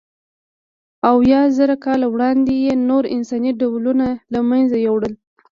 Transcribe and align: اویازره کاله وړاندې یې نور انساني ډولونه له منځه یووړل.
اویازره 1.11 1.75
کاله 1.85 2.05
وړاندې 2.13 2.53
یې 2.65 2.73
نور 2.89 3.03
انساني 3.15 3.51
ډولونه 3.59 4.07
له 4.33 4.39
منځه 4.49 4.75
یووړل. 4.85 5.13